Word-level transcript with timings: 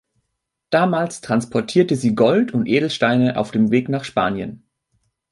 Damals 0.71 1.21
transportierte 1.21 1.95
sie 1.95 2.15
Gold 2.15 2.55
und 2.55 2.65
Edelsteine 2.67 3.37
auf 3.37 3.51
dem 3.51 3.69
Weg 3.69 3.87
nach 3.87 4.03
Spanien. 4.03 4.63